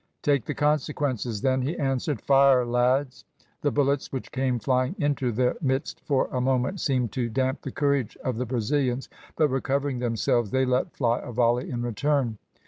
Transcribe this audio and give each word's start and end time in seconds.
"Take 0.23 0.45
the 0.45 0.55
consequences, 0.55 1.43
then," 1.43 1.61
he 1.61 1.77
answered; 1.77 2.21
"fire, 2.23 2.65
lads." 2.65 3.23
The 3.61 3.69
bullets 3.69 4.11
which 4.11 4.31
came 4.31 4.57
flying 4.57 4.95
into 4.97 5.31
their 5.31 5.57
midst 5.61 6.01
for 6.07 6.27
a 6.31 6.41
moment 6.41 6.79
seemed 6.79 7.11
to 7.11 7.29
damp 7.29 7.61
the 7.61 7.71
courage 7.71 8.17
of 8.23 8.37
the 8.37 8.47
Brazilians, 8.47 9.09
but 9.35 9.49
recovering 9.49 9.99
themselves 9.99 10.49
they 10.49 10.65
let 10.65 10.91
fly 10.95 11.19
a 11.19 11.31
volley 11.31 11.69
in 11.69 11.83
return. 11.83 12.39